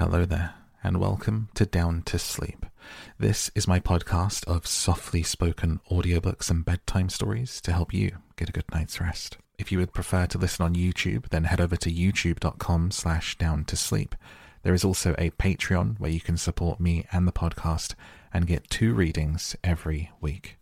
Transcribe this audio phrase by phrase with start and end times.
[0.00, 2.64] Hello there, and welcome to Down to Sleep.
[3.18, 8.48] This is my podcast of softly spoken audiobooks and bedtime stories to help you get
[8.48, 9.36] a good night's rest.
[9.58, 13.66] If you would prefer to listen on YouTube, then head over to youtube.com slash down
[13.66, 14.14] to sleep.
[14.62, 17.92] There is also a Patreon where you can support me and the podcast
[18.32, 20.56] and get two readings every week.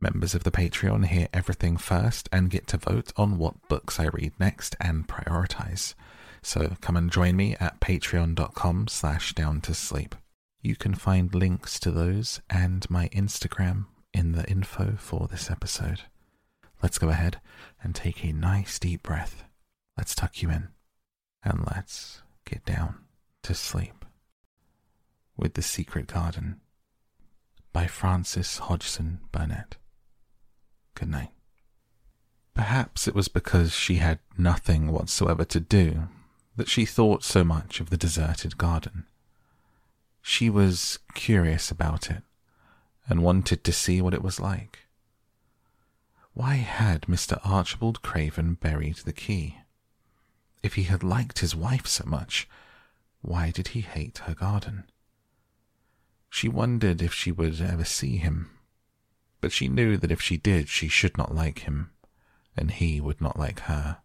[0.00, 4.06] Members of the Patreon hear everything first and get to vote on what books I
[4.06, 5.92] read next and prioritize.
[6.42, 10.14] So come and join me at patreon.com slash down to sleep.
[10.62, 16.02] You can find links to those and my Instagram in the info for this episode.
[16.82, 17.40] Let's go ahead
[17.82, 19.44] and take a nice deep breath.
[19.96, 20.68] Let's tuck you in
[21.42, 22.96] and let's get down
[23.42, 24.04] to sleep.
[25.36, 26.60] With the Secret Garden
[27.72, 29.76] by Frances Hodgson Burnett.
[30.94, 31.30] Good night.
[32.54, 36.08] Perhaps it was because she had nothing whatsoever to do
[36.56, 39.06] that she thought so much of the deserted garden.
[40.22, 42.22] She was curious about it
[43.08, 44.80] and wanted to see what it was like.
[46.32, 47.40] Why had Mr.
[47.44, 49.58] Archibald Craven buried the key?
[50.62, 52.48] If he had liked his wife so much,
[53.22, 54.84] why did he hate her garden?
[56.28, 58.50] She wondered if she would ever see him,
[59.40, 61.90] but she knew that if she did, she should not like him,
[62.56, 63.98] and he would not like her,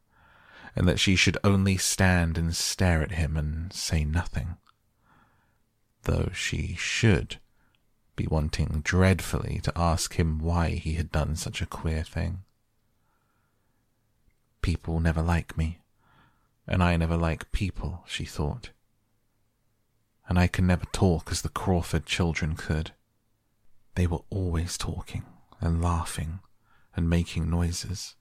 [0.75, 4.57] and that she should only stand and stare at him and say nothing.
[6.03, 7.37] Though she should
[8.15, 12.43] be wanting dreadfully to ask him why he had done such a queer thing.
[14.61, 15.79] People never like me,
[16.67, 18.71] and I never like people, she thought.
[20.27, 22.91] And I can never talk as the Crawford children could.
[23.95, 25.23] They were always talking
[25.61, 26.39] and laughing
[26.95, 28.15] and making noises.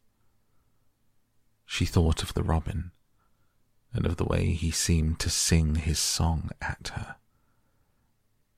[1.67, 2.93] She thought of the robin
[3.93, 7.17] and of the way he seemed to sing his song at her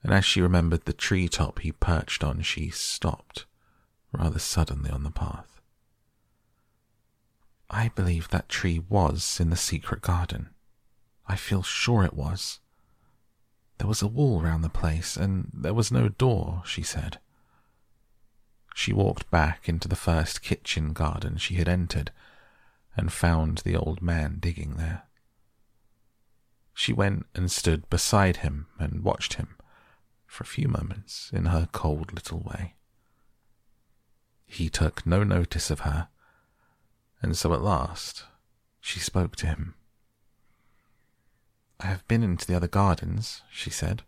[0.07, 3.45] and as she remembered the tree top he perched on, she stopped
[4.13, 5.61] rather suddenly on the path.
[7.69, 10.51] I believe that tree was in the secret garden.
[11.27, 12.61] I feel sure it was.
[13.79, 17.19] There was a wall round the place, and there was no door, she said.
[18.77, 22.13] She walked back into the first kitchen garden she had entered
[22.97, 25.03] and found the old man digging there.
[26.75, 29.57] She went and stood beside him and watched him
[30.27, 32.75] for a few moments in her cold little way.
[34.47, 36.09] He took no notice of her,
[37.23, 38.25] and so at last
[38.81, 39.75] she spoke to him.
[41.81, 44.03] I have been into the other gardens, she said.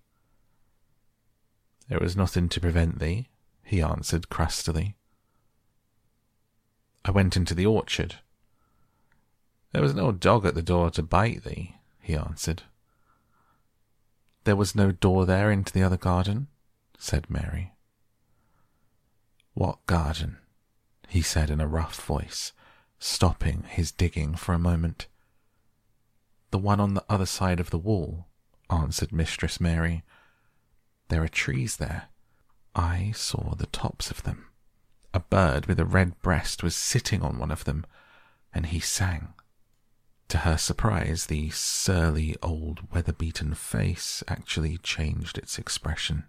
[1.89, 3.29] There was nothing to prevent thee,
[3.63, 4.95] he answered crustily.
[7.05, 8.17] I went into the orchard.
[9.73, 12.63] There was no dog at the door to bite thee, he answered.
[14.45, 16.49] There was no door there into the other garden,
[16.99, 17.73] said Mary.
[19.55, 20.39] What garden?
[21.09, 22.53] he said in a rough voice,
[22.99, 25.07] stopping his digging for a moment.
[26.51, 28.27] The one on the other side of the wall,
[28.71, 30.03] answered Mistress Mary.
[31.09, 32.09] There are trees there.
[32.75, 34.47] I saw the tops of them.
[35.13, 37.85] A bird with a red breast was sitting on one of them,
[38.53, 39.35] and he sang.
[40.29, 46.25] To her surprise, the surly old weather-beaten face actually changed its expression.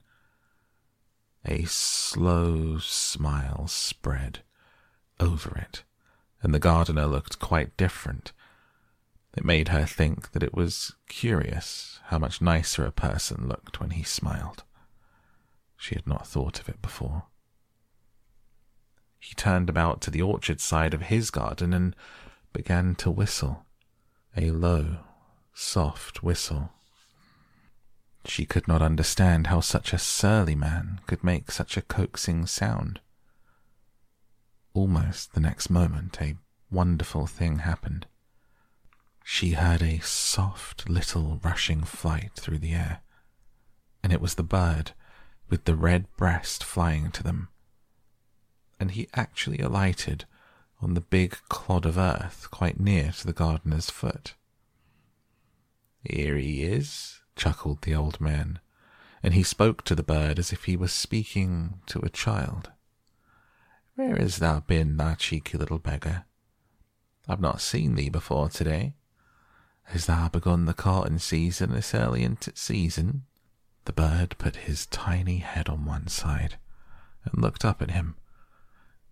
[1.43, 4.39] A slow smile spread
[5.19, 5.83] over it,
[6.41, 8.31] and the gardener looked quite different.
[9.35, 13.91] It made her think that it was curious how much nicer a person looked when
[13.91, 14.63] he smiled.
[15.75, 17.25] She had not thought of it before.
[19.19, 21.95] He turned about to the orchard side of his garden and
[22.53, 23.65] began to whistle
[24.35, 24.97] a low,
[25.53, 26.71] soft whistle.
[28.25, 32.99] She could not understand how such a surly man could make such a coaxing sound.
[34.73, 36.37] Almost the next moment, a
[36.69, 38.05] wonderful thing happened.
[39.23, 43.01] She heard a soft little rushing flight through the air,
[44.03, 44.91] and it was the bird
[45.49, 47.49] with the red breast flying to them.
[48.79, 50.25] And he actually alighted
[50.81, 54.33] on the big clod of earth quite near to the gardener's foot.
[56.03, 58.59] Here he is, chuckled the old man,
[59.21, 62.71] and he spoke to the bird as if he were speaking to a child.
[63.95, 66.23] Where hast thou been, thou cheeky little beggar?
[67.27, 68.95] I've not seen thee before today.
[69.83, 73.23] Has thou begun the courting season this early into season?
[73.85, 76.57] The bird put his tiny head on one side
[77.25, 78.15] and looked up at him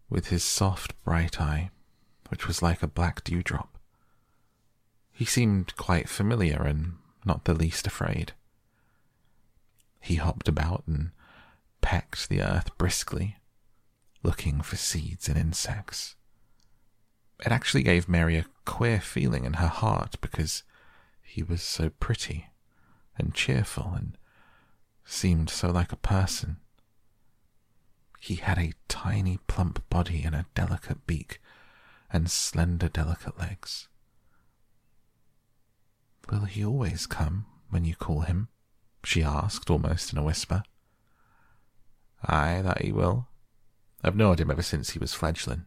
[0.09, 1.69] with his soft bright eye,
[2.29, 3.77] which was like a black dewdrop.
[5.11, 6.93] He seemed quite familiar and
[7.25, 8.33] not the least afraid.
[9.99, 11.11] He hopped about and
[11.81, 13.37] pecked the earth briskly,
[14.23, 16.15] looking for seeds and insects.
[17.45, 20.63] It actually gave Mary a queer feeling in her heart because
[21.21, 22.47] he was so pretty
[23.17, 24.17] and cheerful and
[25.05, 26.57] seemed so like a person.
[28.27, 31.39] He had a tiny, plump body and a delicate beak
[32.11, 33.87] and slender, delicate legs.
[36.29, 38.49] Will he always come when you call him?
[39.01, 40.63] she asked, almost in a whisper.
[42.21, 43.29] Aye, that he will.
[44.03, 45.63] I've knowed him ever since he was fledgling.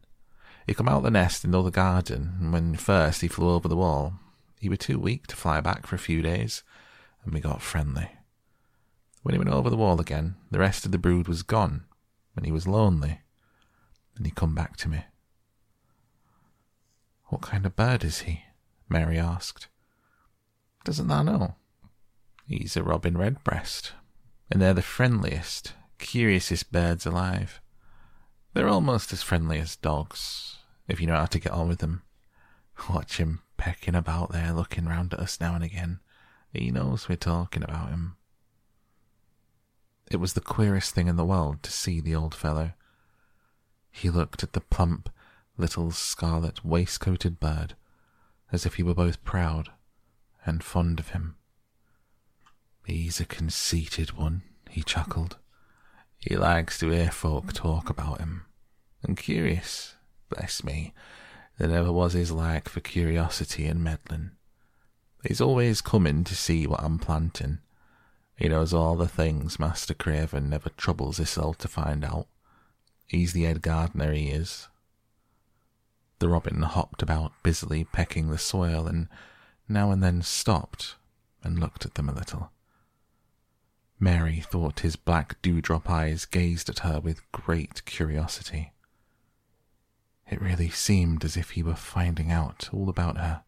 [0.66, 3.68] He come out the nest in the other garden, and when first he flew over
[3.68, 4.20] the wall,
[4.60, 6.62] he were too weak to fly back for a few days,
[7.24, 8.10] and we got friendly.
[9.22, 11.84] When he went over the wall again, the rest of the brood was gone,
[12.36, 13.20] and he was lonely,
[14.16, 15.04] and he come back to me.
[17.26, 18.44] What kind of bird is he?
[18.88, 19.68] Mary asked.
[20.84, 21.54] Doesn't thou know?
[22.46, 23.92] He's a robin redbreast,
[24.50, 27.60] and they're the friendliest, curiousest birds alive.
[28.54, 32.02] They're almost as friendly as dogs, if you know how to get on with them.
[32.88, 36.00] Watch him pecking about there, looking round at us now and again.
[36.52, 38.16] He knows we're talking about him.
[40.10, 42.72] It was the queerest thing in the world to see the old fellow.
[43.90, 45.08] He looked at the plump,
[45.56, 47.74] little scarlet waistcoated bird
[48.52, 49.70] as if he were both proud
[50.44, 51.36] and fond of him.
[52.84, 55.36] He's a conceited one, he chuckled.
[56.18, 58.46] He likes to hear folk talk about him.
[59.02, 59.94] And curious,
[60.28, 60.92] bless me,
[61.58, 64.32] there never was his like for curiosity and meddling.
[65.22, 67.58] He's always coming to see what I'm planting.
[68.40, 72.26] He knows all the things Master Craven never troubles soul to find out.
[73.06, 74.66] He's the head gardener, he is.
[76.20, 79.08] The robin hopped about busily pecking the soil and
[79.68, 80.94] now and then stopped
[81.44, 82.50] and looked at them a little.
[83.98, 88.72] Mary thought his black dewdrop eyes gazed at her with great curiosity.
[90.30, 93.42] It really seemed as if he were finding out all about her.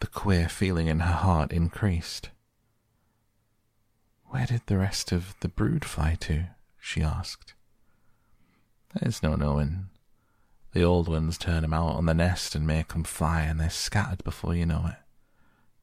[0.00, 2.30] The queer feeling in her heart increased.
[4.30, 6.48] Where did the rest of the brood fly to?
[6.78, 7.54] she asked.
[8.94, 9.88] There's no knowing.
[10.72, 13.70] The old ones turn 'em out on the nest and make 'em fly, and they're
[13.70, 14.98] scattered before you know it.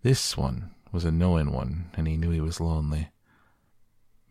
[0.03, 3.09] This one was a knowing one, and he knew he was lonely.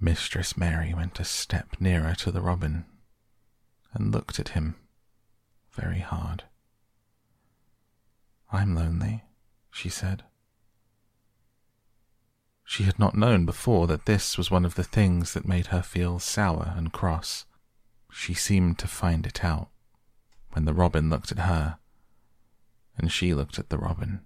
[0.00, 2.84] Mistress Mary went a step nearer to the robin
[3.92, 4.76] and looked at him
[5.72, 6.44] very hard.
[8.52, 9.24] I'm lonely,
[9.70, 10.24] she said.
[12.64, 15.82] She had not known before that this was one of the things that made her
[15.82, 17.44] feel sour and cross.
[18.10, 19.68] She seemed to find it out
[20.52, 21.78] when the robin looked at her
[22.96, 24.20] and she looked at the robin.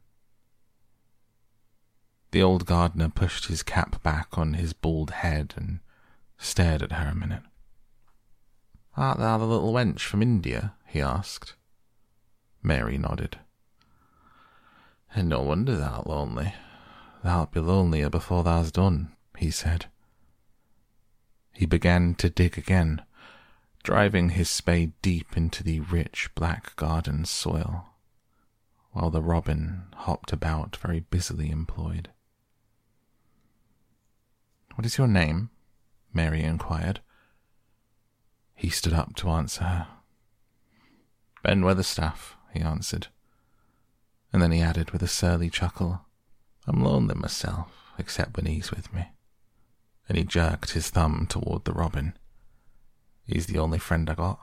[2.31, 5.81] The old gardener pushed his cap back on his bald head and
[6.37, 7.43] stared at her a minute.
[8.97, 10.75] Art thou the little wench from India?
[10.87, 11.55] he asked.
[12.63, 13.39] Mary nodded.
[15.15, 16.53] And no wonder thou'rt lonely.
[17.23, 19.87] Thou'lt be lonelier before thou's done, he said.
[21.53, 23.03] He began to dig again,
[23.83, 27.87] driving his spade deep into the rich black garden soil,
[28.93, 32.11] while the robin hopped about very busily employed.
[34.77, 35.51] What is your name?
[36.13, 37.01] Mary inquired.
[38.55, 39.87] He stood up to answer her.
[41.43, 43.09] Ben Weatherstaff, he answered.
[44.33, 46.03] And then he added with a surly chuckle,
[46.69, 49.09] I'm lonely myself, except when he's with me.
[50.07, 52.13] And he jerked his thumb toward the robin.
[53.25, 54.39] He's the only friend I got.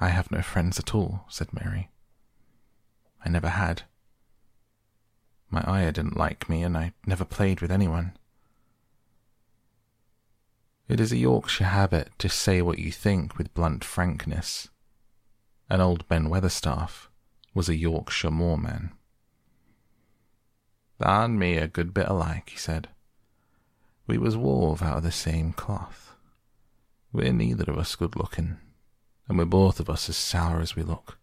[0.00, 1.90] I have no friends at all, said Mary.
[3.22, 3.82] I never had.
[5.50, 8.16] My ayah didn't like me, and I never played with anyone.
[10.88, 14.70] It is a Yorkshire habit to say what you think with blunt frankness.
[15.68, 17.10] And old Ben Weatherstaff
[17.52, 18.92] was a Yorkshire moorman.
[21.00, 22.88] Thou and me a good bit alike, he said.
[24.06, 26.14] We was wove out of the same cloth.
[27.12, 28.58] We're neither of us good looking,
[29.28, 31.18] and we're both of us as sour as we look.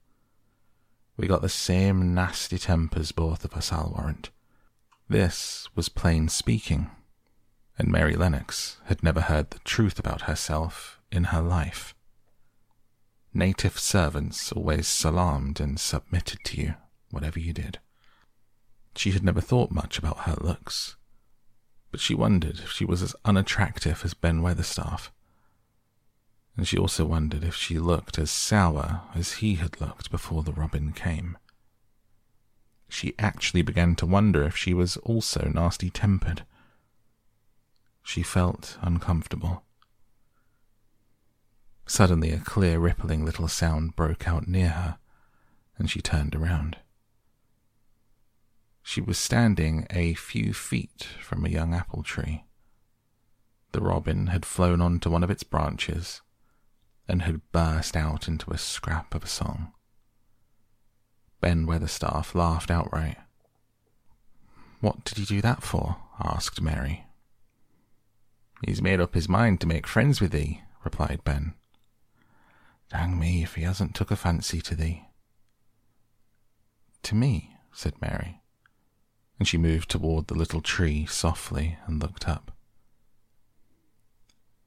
[1.15, 4.31] We got the same nasty tempers, both of us, I'll warrant.
[5.07, 6.91] This was plain speaking
[7.77, 11.93] and Mary Lennox had never heard the truth about herself in her life.
[13.33, 16.73] Native servants always salaamed and submitted to you,
[17.11, 17.79] whatever you did.
[18.97, 20.97] She had never thought much about her looks,
[21.91, 25.11] but she wondered if she was as unattractive as Ben Weatherstaff.
[26.57, 30.51] And she also wondered if she looked as sour as he had looked before the
[30.51, 31.37] robin came.
[32.89, 36.43] She actually began to wonder if she was also nasty tempered
[38.07, 39.63] she felt uncomfortable.
[41.85, 44.97] Suddenly, a clear, rippling little sound broke out near her,
[45.77, 46.77] and she turned around.
[48.89, 52.45] She was standing a few feet from a young apple tree.
[53.73, 56.21] The robin had flown onto one of its branches
[57.05, 59.73] and had burst out into a scrap of a song.
[61.41, 63.17] Ben Weatherstaff laughed outright.
[64.79, 65.97] What did he do that for?
[66.23, 67.07] asked Mary.
[68.65, 71.55] He's made up his mind to make friends with thee, replied Ben.
[72.89, 75.09] Dang me if he hasn't took a fancy to thee.
[77.03, 78.41] To me, said Mary,
[79.39, 82.51] and she moved toward the little tree softly and looked up.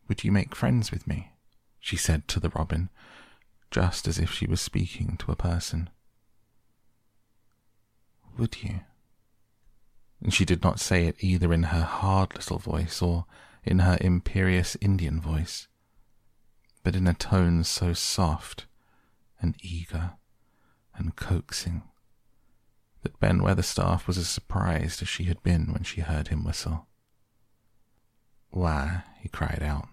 [0.09, 1.33] Would you make friends with me?
[1.79, 2.91] she said to the robin,
[3.71, 5.89] just as if she was speaking to a person.
[8.37, 8.81] Would you?
[10.23, 13.25] And she did not say it either in her hard little voice or
[13.65, 15.69] in her imperious Indian voice
[16.83, 18.67] but in a tone so soft
[19.41, 20.13] and eager
[20.95, 21.83] and coaxing
[23.03, 26.87] that Ben Weatherstaff was as surprised as she had been when she heard him whistle.
[28.51, 29.89] Why, he cried out,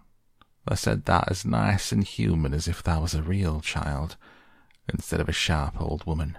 [0.68, 4.18] I said that as nice and human as if thou was a real child,
[4.92, 6.38] instead of a sharp old woman.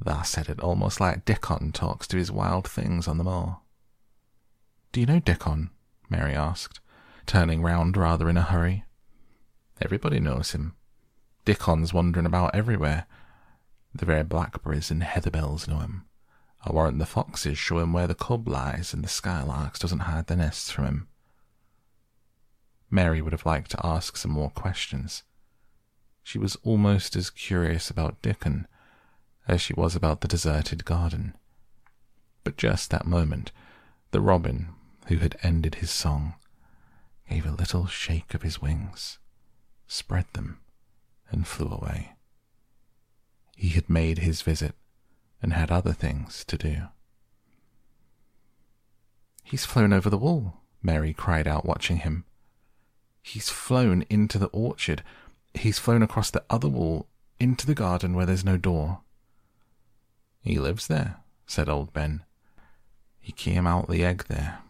[0.00, 3.60] Thou said it almost like Dickon talks to his wild things on the moor.
[4.92, 5.70] Do you know Dickon?
[6.08, 6.80] Mary asked,
[7.26, 8.84] turning round rather in a hurry.
[9.80, 10.74] Everybody knows him.
[11.44, 13.06] Dickon's wandering about everywhere.
[13.94, 16.06] The very blackberries and heatherbells know him.
[16.64, 20.26] I warrant the foxes show him where the cub lies, and the skylarks doesn't hide
[20.26, 21.08] their nests from him.
[22.90, 25.22] Mary would have liked to ask some more questions.
[26.22, 28.66] She was almost as curious about Dickon
[29.48, 31.34] as she was about the deserted garden.
[32.44, 33.52] But just that moment,
[34.10, 34.70] the robin,
[35.06, 36.34] who had ended his song,
[37.28, 39.18] gave a little shake of his wings
[39.90, 40.60] spread them,
[41.30, 42.12] and flew away.
[43.60, 44.74] He had made his visit
[45.42, 46.84] and had other things to do.
[49.42, 52.24] He's flown over the wall, Mary cried out, watching him.
[53.22, 55.02] He's flown into the orchard.
[55.52, 57.06] He's flown across the other wall
[57.38, 59.02] into the garden where there's no door.
[60.40, 62.24] He lives there, said old Ben.
[63.18, 64.60] He came out the egg there,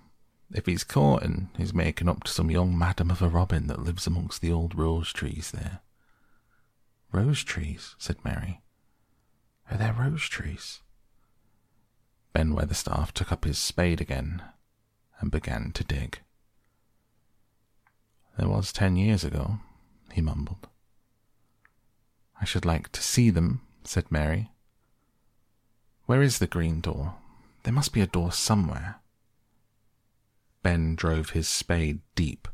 [0.51, 3.85] if he's caught and he's making up to some young madam of a robin that
[3.85, 5.79] lives amongst the old rose trees there.
[7.13, 8.63] Rose trees, said Mary.
[9.71, 10.81] Are there rose trees?
[12.33, 14.43] Ben Weatherstaff took up his spade again
[15.21, 16.21] and began to dig.
[18.37, 19.61] There was ten years ago,
[20.13, 20.67] he mumbled.
[22.41, 24.51] I should like to see them, said Mary.
[26.07, 27.15] Where is the green door?
[27.63, 28.97] There must be a door somewhere.
[30.63, 32.49] Ben drove his spade deep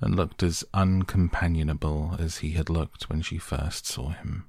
[0.00, 4.48] and looked as uncompanionable as he had looked when she first saw him.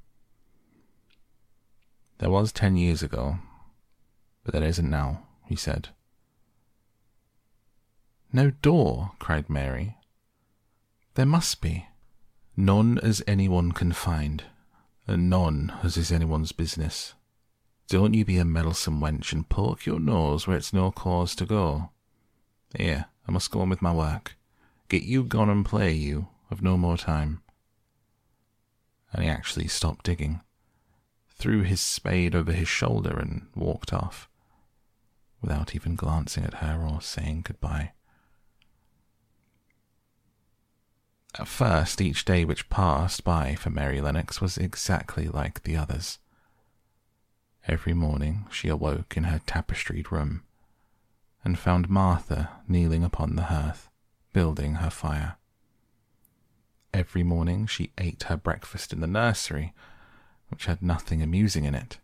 [2.20, 3.40] There was ten years ago,
[4.44, 5.90] but there isn't now, he said.
[8.32, 9.98] No door, cried Mary.
[11.16, 11.88] There must be.
[12.56, 14.44] None as anyone can find,
[15.08, 17.14] and none as is anyone's business.
[17.88, 21.46] Don't you be a meddlesome wench and poke your nose where it's no cause to
[21.46, 21.90] go.
[22.76, 24.36] Here, I must go on with my work.
[24.90, 26.28] Get you gone and play, you.
[26.52, 27.42] I've no more time.
[29.12, 30.42] And he actually stopped digging,
[31.40, 34.30] threw his spade over his shoulder, and walked off,
[35.42, 37.94] without even glancing at her or saying goodbye.
[41.40, 46.20] At first, each day which passed by for Mary Lennox was exactly like the others.
[47.68, 50.44] Every morning she awoke in her tapestried room
[51.44, 53.90] and found Martha kneeling upon the hearth,
[54.34, 55.38] building her fire.
[56.94, 59.74] Every morning she ate her breakfast in the nursery,
[60.50, 62.00] which had nothing amusing in it.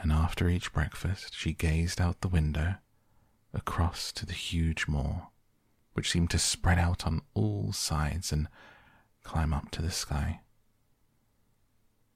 [0.00, 2.76] And after each breakfast she gazed out the window
[3.52, 5.28] across to the huge moor,
[5.94, 8.48] which seemed to spread out on all sides and
[9.22, 10.40] climb up to the sky.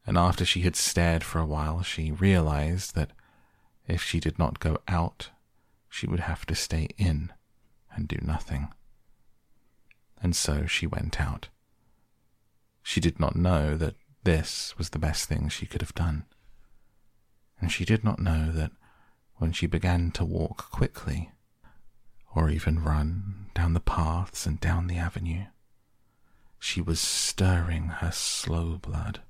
[0.07, 3.11] And after she had stared for a while, she realized that
[3.87, 5.31] if she did not go out
[5.95, 7.33] she would have to stay in
[7.95, 8.67] and do nothing.
[10.21, 11.51] And so she went out.
[12.83, 16.25] She did not know that this was the best thing she could have done.
[17.61, 18.73] And she did not know that
[19.37, 21.31] when she began to walk quickly,
[22.35, 25.45] or even run down the paths and down the avenue,
[26.59, 29.21] she was stirring her slow blood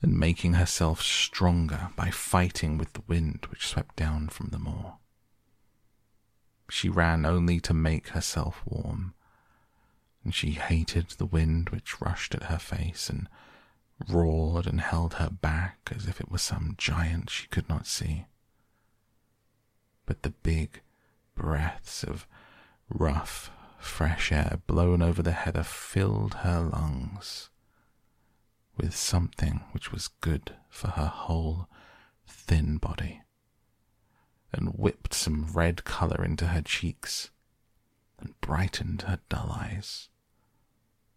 [0.00, 4.98] and making herself stronger by fighting with the wind which swept down from the moor.
[6.70, 9.14] she ran only to make herself warm,
[10.22, 13.28] and she hated the wind which rushed at her face and
[14.08, 18.26] roared and held her back as if it were some giant she could not see.
[20.06, 20.82] But the big
[21.34, 22.26] breaths of
[22.88, 27.50] rough, fresh air blown over the heather filled her lungs
[28.76, 31.68] with something which was good for her whole
[32.26, 33.22] thin body
[34.52, 37.30] and whipped some red colour into her cheeks
[38.18, 40.08] and brightened her dull eyes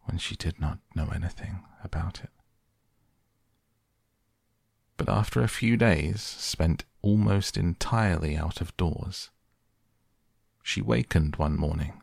[0.03, 2.29] when she did not know anything about it.
[4.97, 9.29] But after a few days spent almost entirely out of doors,
[10.63, 12.01] she wakened one morning,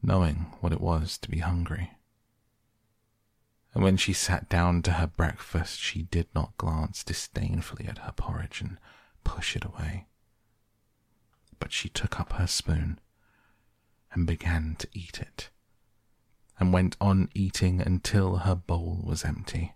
[0.00, 1.90] knowing what it was to be hungry.
[3.74, 8.12] And when she sat down to her breakfast, she did not glance disdainfully at her
[8.12, 8.78] porridge and
[9.24, 10.06] push it away.
[11.58, 13.00] But she took up her spoon
[14.12, 15.50] and began to eat it,
[16.60, 19.74] and went on eating until her bowl was empty.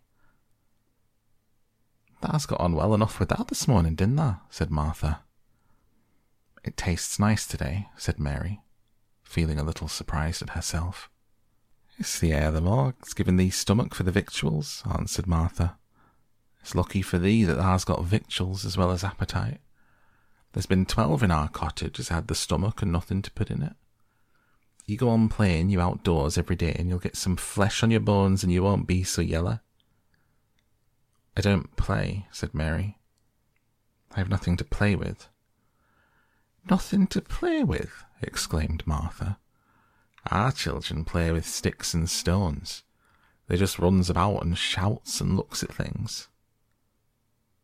[2.20, 4.40] Thou's got on well enough with that this morning, didn't thou?
[4.50, 5.20] said Martha.
[6.64, 8.60] It tastes nice today, said Mary,
[9.22, 11.08] feeling a little surprised at herself.
[11.98, 15.76] It's the air the morg's given thee stomach for the victuals, answered Martha.
[16.60, 19.60] It's lucky for thee that thou's got victuals as well as appetite.
[20.52, 23.62] There's been twelve in our cottage has had the stomach and nothing to put in
[23.62, 23.74] it.
[24.86, 28.00] You go on playing you outdoors every day and you'll get some flesh on your
[28.00, 29.60] bones and you won't be so yeller.
[31.38, 32.98] I don't play, said Mary.
[34.10, 35.28] I have nothing to play with.
[36.68, 39.38] Nothing to play with, exclaimed Martha.
[40.32, 42.82] Our children play with sticks and stones.
[43.46, 46.26] They just runs about and shouts and looks at things.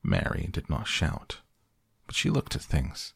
[0.04, 1.38] Mary did not shout,
[2.06, 3.12] but she looked at things.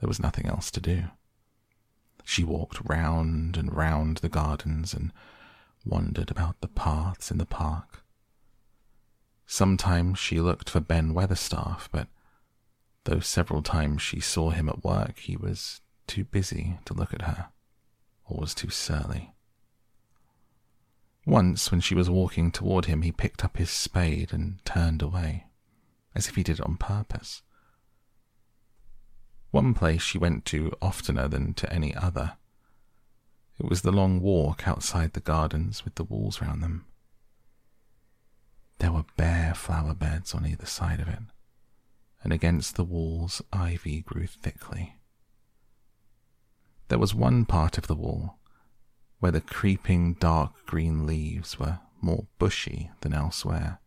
[0.00, 1.04] There was nothing else to do.
[2.24, 5.12] She walked round and round the gardens and
[5.84, 8.02] wandered about the paths in the park.
[9.50, 12.08] Sometimes she looked for Ben Weatherstaff, but
[13.04, 17.22] though several times she saw him at work, he was too busy to look at
[17.22, 17.48] her
[18.26, 19.32] or was too surly.
[21.24, 25.46] Once, when she was walking toward him, he picked up his spade and turned away,
[26.14, 27.40] as if he did it on purpose.
[29.50, 32.36] One place she went to oftener than to any other.
[33.58, 36.84] It was the long walk outside the gardens with the walls round them.
[38.78, 41.18] There were bare flower beds on either side of it,
[42.22, 44.96] and against the walls ivy grew thickly.
[46.88, 48.38] There was one part of the wall
[49.18, 53.80] where the creeping dark green leaves were more bushy than elsewhere.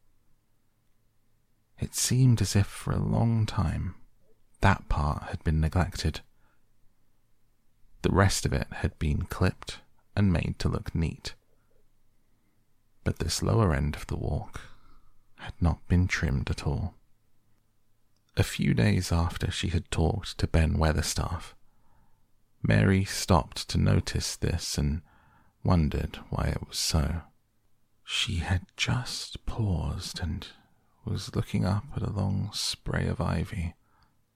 [1.79, 3.95] It seemed as if for a long time
[4.59, 6.21] that part had been neglected.
[8.03, 9.79] The rest of it had been clipped
[10.15, 11.33] and made to look neat.
[13.03, 14.61] But this lower end of the walk
[15.41, 16.95] had not been trimmed at all.
[18.37, 21.53] A few days after she had talked to Ben Weatherstaff,
[22.63, 25.01] Mary stopped to notice this and
[25.63, 27.21] wondered why it was so.
[28.03, 30.47] She had just paused and
[31.03, 33.75] was looking up at a long spray of ivy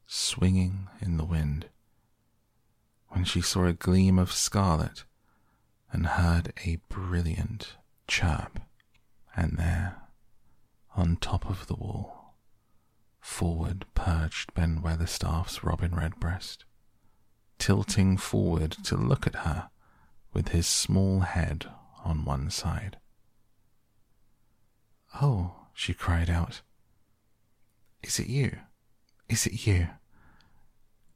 [0.07, 1.69] swinging in the wind
[3.09, 5.03] when she saw a gleam of scarlet
[5.91, 7.75] and heard a brilliant
[8.07, 8.59] chirp,
[9.35, 9.95] and there,
[10.95, 12.35] on top of the wall,
[13.19, 16.65] forward perched Ben Weatherstaff's robin redbreast
[17.57, 19.69] tilting forward to look at her
[20.33, 21.67] with his small head
[22.03, 22.97] on one side.
[25.21, 26.61] Oh, she cried out.
[28.03, 28.57] Is it you?
[29.29, 29.87] Is it you?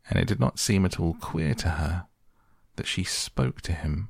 [0.09, 2.07] And it did not seem at all queer to her
[2.77, 4.09] that she spoke to him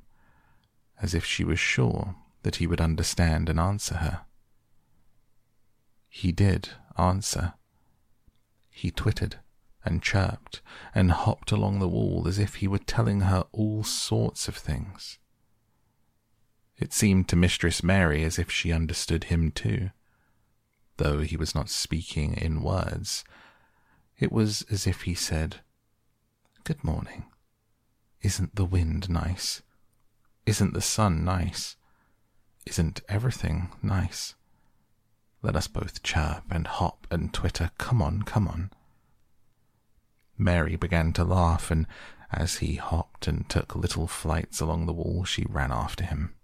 [1.01, 4.21] as if she was sure that he would understand and answer her.
[6.09, 7.53] He did answer.
[8.69, 9.39] He twittered
[9.85, 10.61] and chirped
[10.93, 15.19] and hopped along the wall as if he were telling her all sorts of things.
[16.77, 19.91] It seemed to Mistress Mary as if she understood him too,
[20.97, 23.23] though he was not speaking in words.
[24.17, 25.57] It was as if he said,
[26.63, 27.25] Good morning.
[28.21, 29.61] Isn't the wind nice?
[30.45, 31.77] Isn't the sun nice?
[32.65, 34.35] Isn't everything nice?
[35.41, 37.71] Let us both chirp and hop and twitter.
[37.77, 38.71] Come on, come on.
[40.37, 41.85] Mary began to laugh, and
[42.31, 46.35] as he hopped and took little flights along the wall, she ran after him.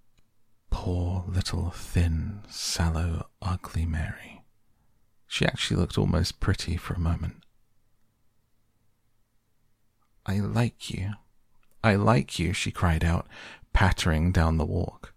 [0.69, 4.43] Poor little thin, sallow, ugly Mary.
[5.27, 7.43] She actually looked almost pretty for a moment.
[10.25, 11.13] I like you.
[11.83, 13.27] I like you, she cried out,
[13.73, 15.14] pattering down the walk.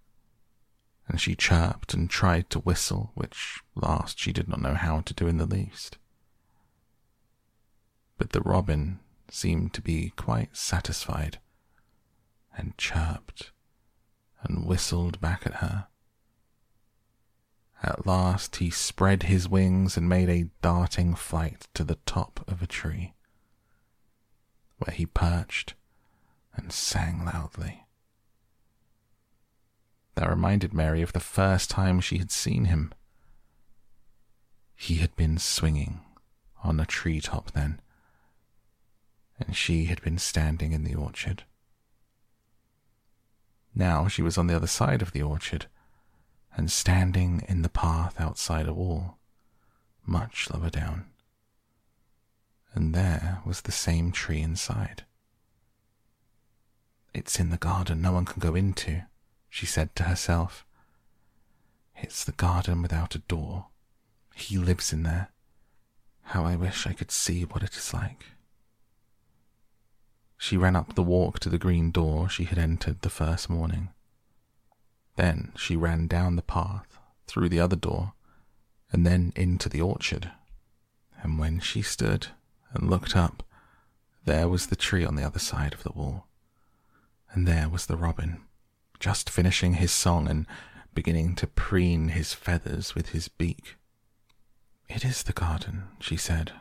[1.08, 5.14] And she chirped and tried to whistle, which last she did not know how to
[5.14, 5.96] do in the least.
[8.18, 11.38] But the robin seemed to be quite satisfied
[12.56, 13.52] and chirped
[14.42, 15.86] and whistled back at her.
[17.82, 22.60] At last he spread his wings and made a darting flight to the top of
[22.60, 23.14] a tree,
[24.78, 25.74] where he perched
[26.54, 27.86] and sang loudly.
[30.18, 32.92] That reminded Mary of the first time she had seen him.
[34.74, 36.00] He had been swinging
[36.64, 37.80] on a tree top then,
[39.38, 41.44] and she had been standing in the orchard.
[43.76, 45.66] Now she was on the other side of the orchard
[46.56, 49.18] and standing in the path outside a wall,
[50.04, 51.04] much lower down.
[52.74, 55.04] And there was the same tree inside.
[57.14, 59.04] It's in the garden no one can go into,
[59.48, 60.64] she said to herself.
[61.96, 63.66] It's the garden without a door.
[64.34, 65.30] He lives in there.
[66.22, 68.26] How I wish I could see what it is like.
[70.36, 73.88] She ran up the walk to the green door she had entered the first morning.
[75.16, 78.12] Then she ran down the path, through the other door,
[78.92, 80.30] and then into the orchard.
[81.20, 82.28] And when she stood
[82.72, 83.42] and looked up,
[84.24, 86.26] there was the tree on the other side of the wall.
[87.32, 88.42] And there was the robin,
[89.00, 90.46] just finishing his song and
[90.94, 93.76] beginning to preen his feathers with his beak.
[94.88, 96.52] It is the garden, she said.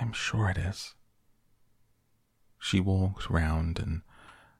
[0.00, 0.94] I'm sure it is.
[2.58, 4.02] She walked round and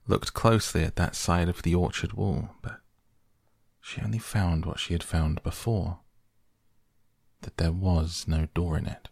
[0.07, 2.81] looked closely at that side of the orchard wall, but
[3.81, 6.01] she only found what she had found before
[7.43, 9.09] that there was no door in it.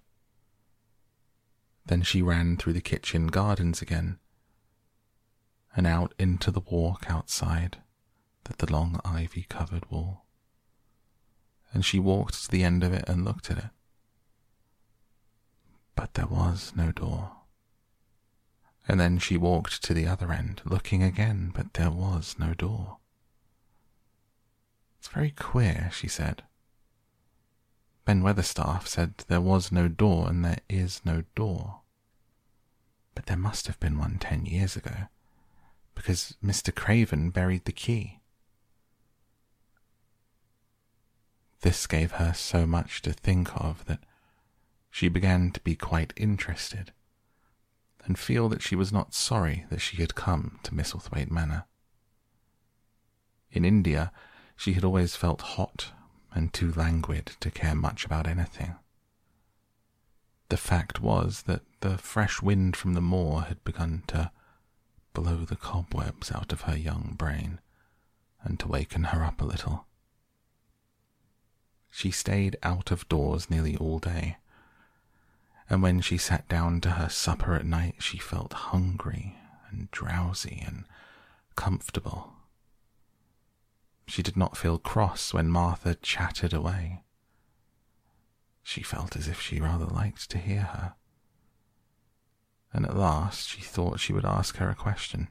[1.87, 4.19] Then she ran through the kitchen gardens again
[5.77, 7.79] and out into the walk outside
[8.45, 10.25] that the long ivy covered wall.
[11.73, 13.71] And she walked to the end of it and looked at it.
[15.97, 17.33] But there was no door.
[18.87, 22.99] And then she walked to the other end, looking again, but there was no door.
[24.99, 26.43] It's very queer, she said.
[28.05, 31.81] Ben Weatherstaff said there was no door and there is no door.
[33.15, 35.09] But there must have been one ten years ago,
[35.95, 36.75] because Mr.
[36.75, 38.21] Craven buried the key.
[41.61, 44.01] This gave her so much to think of that
[44.91, 46.93] she began to be quite interested
[48.05, 51.65] and feel that she was not sorry that she had come to Misselthwaite Manor.
[53.51, 54.13] In India,
[54.57, 55.93] she had always felt hot
[56.33, 58.75] and too languid to care much about anything.
[60.49, 64.31] The fact was that the fresh wind from the moor had begun to
[65.15, 67.61] blow the cobwebs out of her young brain
[68.43, 69.87] and to waken her up a little.
[71.91, 74.37] She stayed out of doors nearly all day,
[75.71, 79.39] and when she sat down to her supper at night, she felt hungry
[79.71, 80.85] and drowsy and
[81.57, 82.33] comfortable.
[84.07, 87.03] She did not feel cross when Martha chattered away.
[88.63, 90.95] She felt as if she rather liked to hear her.
[92.75, 95.29] And at last she thought she would ask her a question.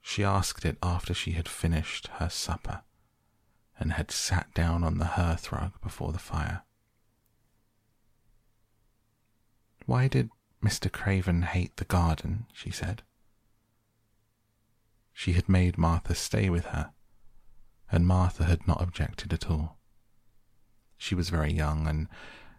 [0.00, 2.82] She asked it after she had finished her supper
[3.76, 6.62] and had sat down on the hearth rug before the fire.
[9.84, 10.30] Why did
[10.62, 10.90] Mr.
[10.90, 12.46] Craven hate the garden?
[12.52, 13.02] she said.
[15.12, 16.92] She had made Martha stay with her,
[17.90, 19.76] and Martha had not objected at all.
[20.96, 22.08] She was very young and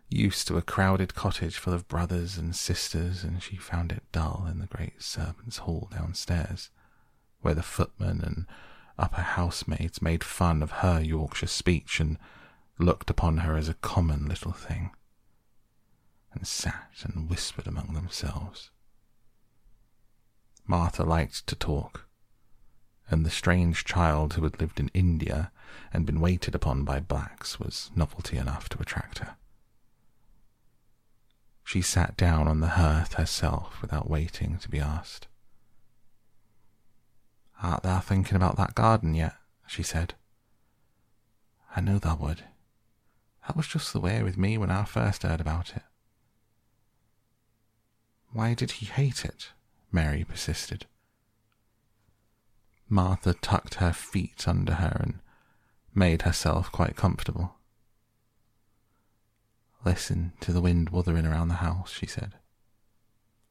[0.09, 4.47] used to a crowded cottage full of brothers and sisters, and she found it dull
[4.49, 6.69] in the great servants' hall downstairs,
[7.41, 8.45] where the footmen and
[8.97, 12.17] upper housemaids made fun of her Yorkshire speech and
[12.77, 14.91] looked upon her as a common little thing
[16.33, 18.69] and sat and whispered among themselves.
[20.67, 22.07] Martha liked to talk,
[23.09, 25.51] and the strange child who had lived in India
[25.93, 29.37] and been waited upon by blacks was novelty enough to attract her.
[31.65, 35.27] She sat down on the hearth herself without waiting to be asked.
[37.61, 39.33] Art thou thinking about that garden yet?
[39.65, 40.13] she said.
[41.75, 42.43] I knew thou would.
[43.47, 45.81] That was just the way with me when I first heard about it.
[48.31, 49.49] Why did he hate it?
[49.91, 50.85] Mary persisted.
[52.87, 55.19] Martha tucked her feet under her and
[55.95, 57.54] made herself quite comfortable.
[59.85, 62.33] Listen to the wind wuthering around the house, she said.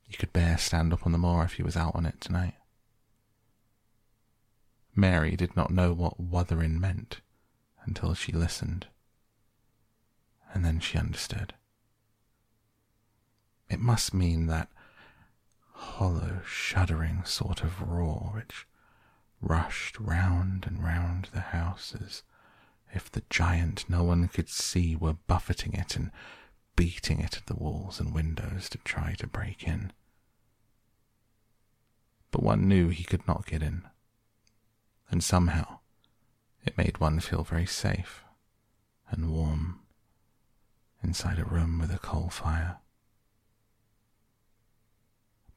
[0.08, 2.54] You could bear stand up on the moor if you was out on it tonight.
[4.96, 7.20] Mary did not know what wuthering meant
[7.84, 8.88] until she listened.
[10.52, 11.54] And then she understood.
[13.70, 14.70] It must mean that
[15.72, 18.66] hollow, shuddering sort of roar which
[19.40, 22.22] rushed round and round the house as
[22.94, 26.10] if the giant no one could see were buffeting it and
[26.76, 29.92] beating it at the walls and windows to try to break in.
[32.30, 33.82] But one knew he could not get in,
[35.10, 35.80] and somehow
[36.64, 38.24] it made one feel very safe
[39.10, 39.80] and warm
[41.02, 42.78] inside a room with a coal fire.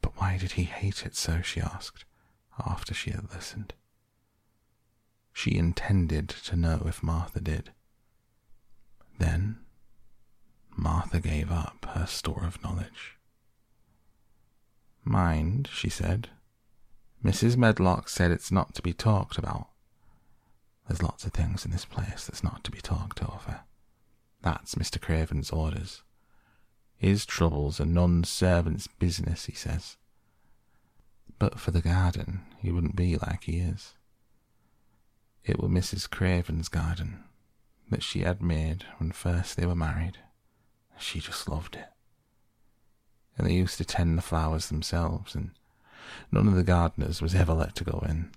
[0.01, 1.41] But why did he hate it so?
[1.41, 2.05] she asked
[2.65, 3.73] after she had listened.
[5.37, 7.71] She intended to know if Martha did.
[9.19, 9.59] Then
[10.75, 13.19] Martha gave up her store of knowledge.
[15.03, 16.29] Mind, she said.
[17.23, 17.55] Mrs.
[17.55, 19.67] Medlock said it's not to be talked about.
[20.87, 23.59] There's lots of things in this place that's not to be talked over.
[24.41, 24.99] That's Mr.
[24.99, 26.01] Craven's orders.
[26.97, 29.97] His troubles are none servant's business, he says.
[31.37, 33.93] But for the garden, he wouldn't be like he is.
[35.47, 36.09] It were Mrs.
[36.09, 37.23] Craven's garden
[37.89, 40.17] that she had made when first they were married.
[40.99, 41.87] She just loved it.
[43.37, 45.51] And they used to tend the flowers themselves, and
[46.33, 48.31] none of the gardeners was ever let to go in.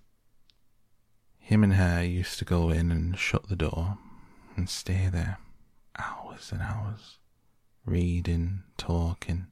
[1.41, 3.99] Him and her used to go in and shut the door
[4.57, 5.39] and stay there
[5.99, 7.19] hours and hours,
[7.85, 9.49] reading, talking.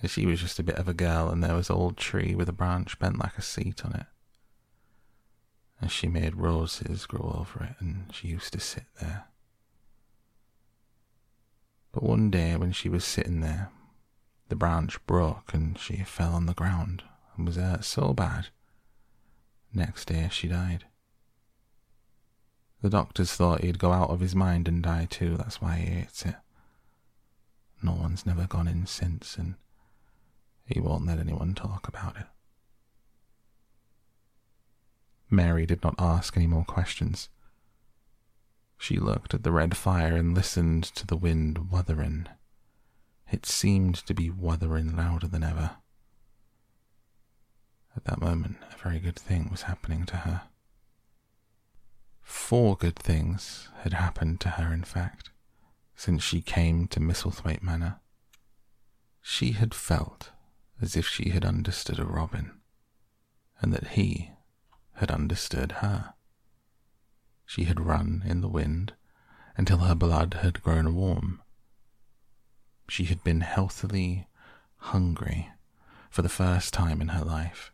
[0.00, 2.34] And she was just a bit of a girl, and there was an old tree
[2.34, 4.06] with a branch bent like a seat on it.
[5.80, 9.24] And she made roses grow over it, and she used to sit there.
[11.92, 13.70] But one day when she was sitting there,
[14.48, 17.02] the branch broke and she fell on the ground
[17.36, 18.48] and was hurt so bad.
[19.72, 20.84] Next day she died.
[22.82, 26.00] The doctors thought he'd go out of his mind and die too, that's why he
[26.00, 26.36] ate it.
[27.82, 29.54] No one's never gone in since, and
[30.64, 32.26] he won't let anyone talk about it.
[35.30, 37.28] Mary did not ask any more questions.
[38.76, 42.26] She looked at the red fire and listened to the wind wuthering.
[43.30, 45.76] It seemed to be wuthering louder than ever.
[47.96, 50.42] At that moment, a very good thing was happening to her.
[52.22, 55.30] Four good things had happened to her, in fact,
[55.94, 58.00] since she came to Misselthwaite Manor.
[59.20, 60.30] She had felt
[60.80, 62.60] as if she had understood a robin,
[63.60, 64.30] and that he
[65.00, 66.12] had understood her.
[67.46, 68.92] She had run in the wind
[69.56, 71.40] until her blood had grown warm.
[72.86, 74.28] She had been healthily
[74.76, 75.48] hungry
[76.10, 77.72] for the first time in her life,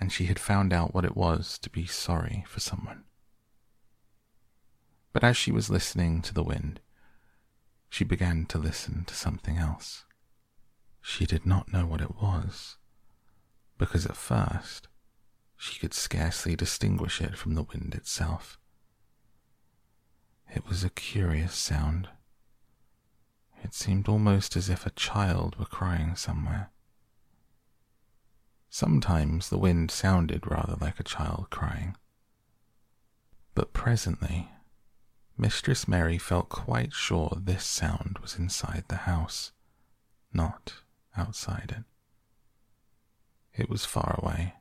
[0.00, 3.04] and she had found out what it was to be sorry for someone.
[5.12, 6.80] But as she was listening to the wind,
[7.90, 10.06] she began to listen to something else.
[11.02, 12.78] She did not know what it was,
[13.76, 14.88] because at first
[15.62, 18.58] she could scarcely distinguish it from the wind itself.
[20.52, 22.08] It was a curious sound.
[23.62, 26.72] It seemed almost as if a child were crying somewhere.
[28.70, 31.96] Sometimes the wind sounded rather like a child crying.
[33.54, 34.50] But presently,
[35.38, 39.52] Mistress Mary felt quite sure this sound was inside the house,
[40.32, 40.74] not
[41.16, 41.84] outside it.
[43.62, 44.54] It was far away,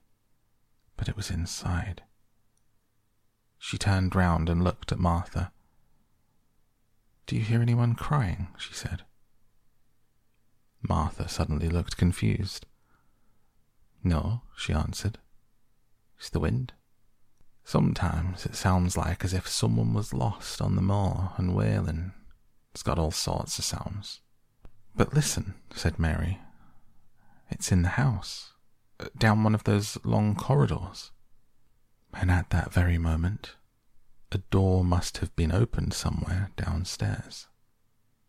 [1.01, 2.03] but it was inside.
[3.57, 5.51] She turned round and looked at Martha.
[7.25, 8.49] Do you hear anyone crying?
[8.59, 9.01] she said.
[10.87, 12.67] Martha suddenly looked confused.
[14.03, 15.17] No, she answered.
[16.19, 16.71] It's the wind.
[17.63, 22.11] Sometimes it sounds like as if someone was lost on the moor and wailing.
[22.75, 24.21] It's got all sorts of sounds.
[24.95, 26.37] But listen, said Mary.
[27.49, 28.51] It's in the house
[29.17, 31.11] down one of those long corridors.
[32.13, 33.55] And at that very moment,
[34.31, 37.47] a door must have been opened somewhere downstairs.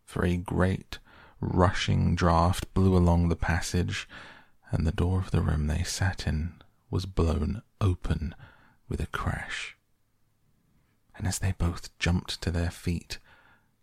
[0.05, 0.99] For a great,
[1.39, 4.07] rushing draught blew along the passage,
[4.71, 6.53] and the door of the room they sat in
[6.89, 8.35] was blown open
[8.87, 9.77] with a crash.
[11.15, 13.19] And as they both jumped to their feet,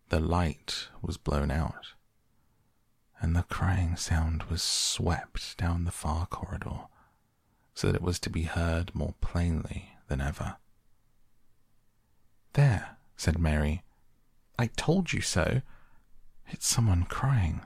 [0.09, 1.95] the light was blown out
[3.21, 6.87] and the crying sound was swept down the far corridor
[7.75, 10.57] so that it was to be heard more plainly than ever.
[12.55, 13.83] There, said Mary.
[14.59, 15.63] I told you so.
[16.49, 17.63] It's someone crying.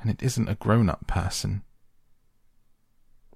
[0.00, 1.62] and it isn't a grown up person.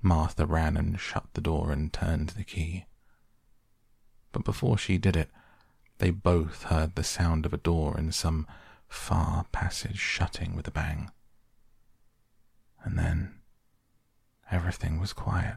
[0.03, 2.87] Martha ran and shut the door and turned the key.
[4.33, 5.31] But before she did it,
[5.99, 8.47] they both heard the sound of a door in some
[8.89, 11.11] far passage shutting with a bang.
[12.83, 13.35] And then
[14.51, 15.57] everything was quiet,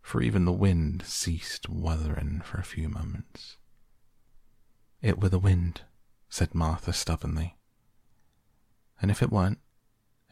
[0.00, 3.56] for even the wind ceased wuthering for a few moments.
[5.02, 5.82] It were the wind,
[6.28, 7.56] said Martha stubbornly.
[9.00, 9.58] And if it weren't,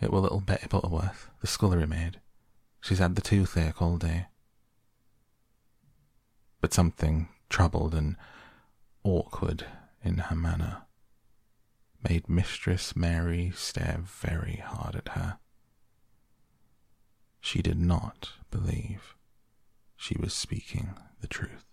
[0.01, 2.20] it were little Betty Butterworth, the scullery maid.
[2.81, 4.27] She's had the toothache all day.
[6.61, 8.16] But something troubled and
[9.05, 9.66] awkward
[10.03, 10.86] in her manner
[12.09, 15.38] made Mistress Mary stare very hard at her.
[17.40, 19.16] She did not believe
[19.97, 21.64] she was speaking the truth.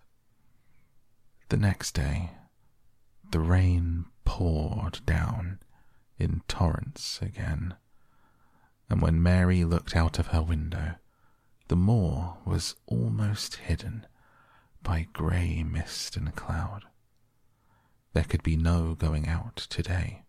[1.49, 2.31] The next day,
[3.29, 5.59] the rain poured down
[6.17, 7.75] in torrents again,
[8.89, 10.95] and when Mary looked out of her window,
[11.67, 14.07] the moor was almost hidden
[14.81, 16.85] by grey mist and cloud.
[18.13, 20.23] There could be no going out today.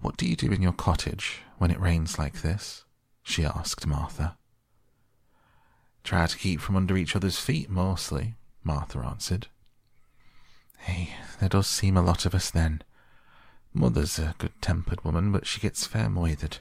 [0.00, 2.84] What do you do in your cottage when it rains like this?
[3.22, 4.36] she asked Martha.
[6.02, 9.46] Try to keep from under each other's feet mostly, Martha answered.
[10.80, 12.82] Hey, there does seem a lot of us then.
[13.72, 16.58] Mother's a good tempered woman, but she gets fair moithered.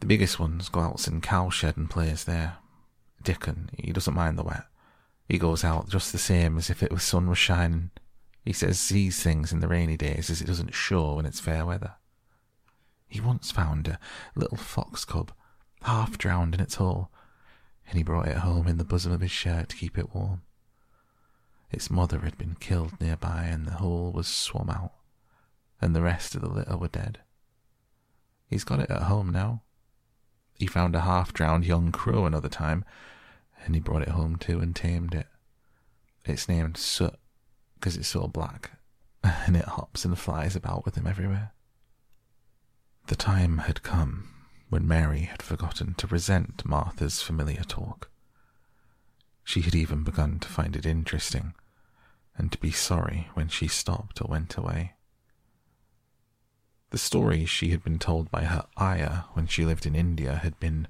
[0.00, 2.56] The biggest ones go out in cowshed and plays there.
[3.22, 4.64] Dickon, he doesn't mind the wet.
[5.28, 7.90] He goes out just the same as if it was sun was shining.
[8.44, 11.66] He says sees things in the rainy days as it doesn't show when it's fair
[11.66, 11.94] weather.
[13.06, 13.98] He once found a
[14.34, 15.32] little fox cub,
[15.82, 17.10] half drowned in its hole,
[17.86, 20.42] and he brought it home in the bosom of his shirt to keep it warm.
[21.70, 24.94] Its mother had been killed nearby, and the hole was swum out,
[25.80, 27.20] and the rest of the litter were dead.
[28.46, 29.62] He's got it at home now.
[30.54, 32.84] He found a half drowned young crow another time,
[33.64, 35.26] and he brought it home too and tamed it.
[36.24, 37.14] It's named Soot
[37.74, 38.72] because it's so black,
[39.22, 41.52] and it hops and flies about with him everywhere.
[43.06, 44.28] The time had come
[44.68, 48.10] when Mary had forgotten to resent Martha's familiar talk.
[49.44, 51.54] She had even begun to find it interesting,
[52.36, 54.92] and to be sorry when she stopped or went away.
[56.90, 60.58] The stories she had been told by her ayah when she lived in India had
[60.60, 60.86] been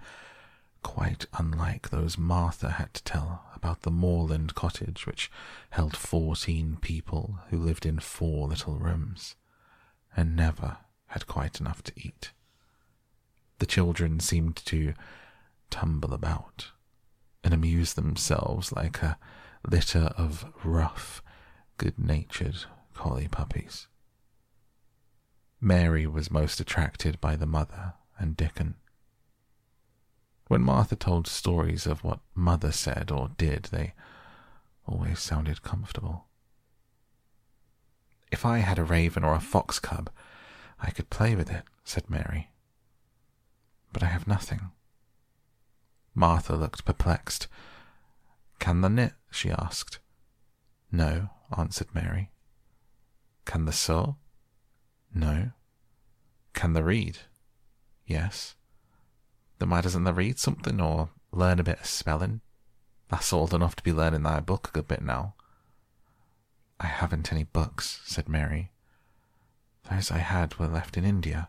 [0.82, 5.30] quite unlike those Martha had to tell about the moorland cottage which
[5.70, 9.34] held fourteen people who lived in four little rooms
[10.16, 12.32] and never had quite enough to eat.
[13.58, 14.94] The children seemed to
[15.70, 16.72] tumble about
[17.42, 19.18] and amuse themselves like a
[19.68, 21.22] litter of rough,
[21.76, 22.64] good natured
[22.94, 23.88] collie puppies.
[25.60, 28.74] Mary was most attracted by the mother and Dickon.
[30.48, 33.92] When Martha told stories of what Mother said or did, they
[34.86, 36.24] always sounded comfortable.
[38.32, 40.10] If I had a raven or a fox cub,
[40.80, 42.50] I could play with it, said Mary.
[43.92, 44.70] But I have nothing.
[46.14, 47.46] Martha looked perplexed.
[48.58, 49.12] Can the knit?
[49.30, 49.98] she asked.
[50.90, 52.30] No, answered Mary.
[53.44, 54.16] Can the sew?
[55.14, 55.52] No.
[56.54, 57.18] Can the read?
[58.06, 58.54] Yes.
[59.58, 62.40] Then why doesn't they read something or learn a bit of spelling?
[63.08, 65.34] That's old enough to be learning thy book a good bit now.
[66.78, 68.70] I haven't any books, said Mary.
[69.90, 71.48] Those I had were left in India.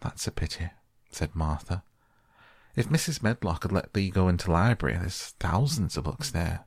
[0.00, 0.70] That's a pity,
[1.10, 1.82] said Martha.
[2.76, 3.22] If Mrs.
[3.22, 6.64] Medlock had let thee go into library, there's thousands of books there.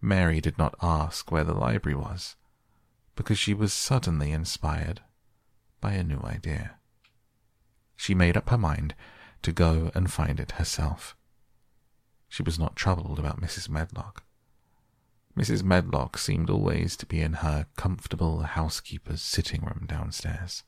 [0.00, 2.34] Mary did not ask where the library was,
[3.14, 5.00] because she was suddenly inspired
[5.80, 6.74] by a new idea
[7.96, 8.94] she made up her mind
[9.42, 11.16] to go and find it herself.
[12.28, 13.68] She was not troubled about Mrs.
[13.68, 14.24] Medlock.
[15.36, 15.62] Mrs.
[15.62, 20.62] Medlock seemed always to be in her comfortable housekeeper's sitting room downstairs.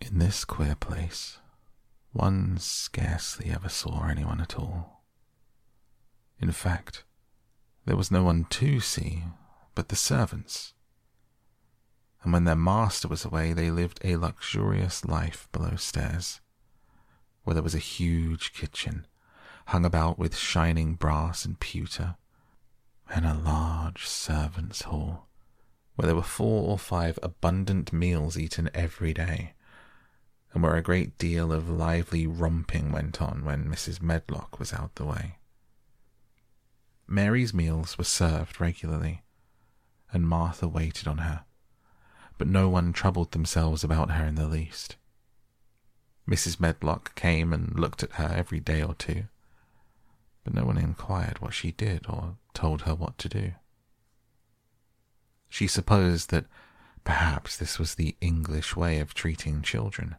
[0.00, 1.38] In this queer place,
[2.12, 5.02] one scarcely ever saw anyone at all.
[6.40, 7.04] In fact,
[7.84, 9.24] there was no one to see
[9.74, 10.74] but the servants
[12.22, 16.40] and when their master was away, they lived a luxurious life below stairs,
[17.42, 19.06] where there was a huge kitchen
[19.66, 22.16] hung about with shining brass and pewter,
[23.12, 25.26] and a large servants' hall,
[25.96, 29.54] where there were four or five abundant meals eaten every day,
[30.52, 34.00] and where a great deal of lively romping went on when Mrs.
[34.00, 35.38] Medlock was out the way.
[37.06, 39.22] Mary's meals were served regularly,
[40.12, 41.44] and Martha waited on her
[42.38, 44.96] but no one troubled themselves about her in the least.
[46.28, 46.60] Mrs.
[46.60, 49.24] Medlock came and looked at her every day or two,
[50.44, 53.52] but no one inquired what she did or told her what to do.
[55.48, 56.46] She supposed that
[57.04, 60.16] perhaps this was the English way of treating children.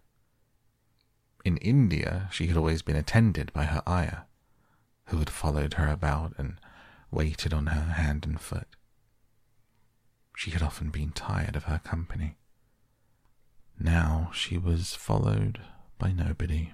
[1.43, 4.23] In India, she had always been attended by her ayah,
[5.07, 6.59] who had followed her about and
[7.11, 8.67] waited on her hand and foot.
[10.35, 12.37] She had often been tired of her company.
[13.79, 15.61] Now she was followed
[15.97, 16.73] by nobody,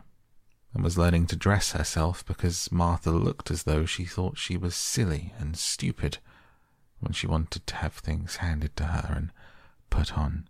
[0.74, 4.76] and was learning to dress herself because Martha looked as though she thought she was
[4.76, 6.20] silly and stupid
[7.00, 9.32] when she wanted to have things handed to her and
[9.90, 10.48] put on.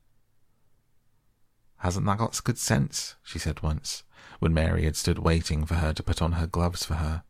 [1.78, 3.16] Hasn't that got good sense?
[3.24, 4.03] she said once,
[4.39, 7.24] when Mary had stood waiting for her to put on her gloves for her.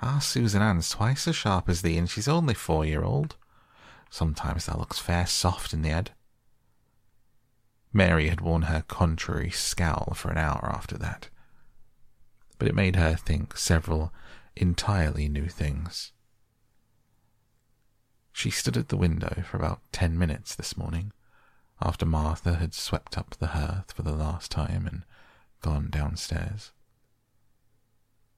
[0.00, 3.36] Our Susan Ann's twice as sharp as thee, and she's only four year old.
[4.12, 6.10] Sometimes thou looks fair soft in the head.
[7.94, 11.30] Mary had worn her contrary scowl for an hour after that,
[12.58, 14.12] but it made her think several
[14.54, 16.12] entirely new things.
[18.34, 21.14] She stood at the window for about ten minutes this morning,
[21.80, 25.06] after Martha had swept up the hearth for the last time and
[25.62, 26.72] gone downstairs.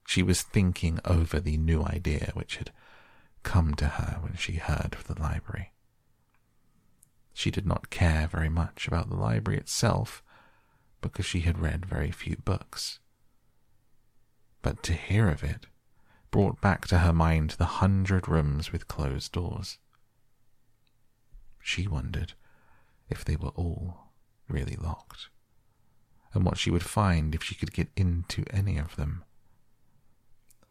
[0.07, 2.71] She was thinking over the new idea which had
[3.45, 5.71] come to her when she heard of the library.
[7.33, 10.23] She did not care very much about the library itself
[10.99, 12.99] because she had read very few books.
[14.61, 15.67] But to hear of it
[16.31, 19.77] brought back to her mind the hundred rooms with closed doors.
[21.61, 22.33] She wondered
[23.09, 24.11] if they were all
[24.49, 25.29] really locked,
[26.33, 29.23] and what she would find if she could get into any of them.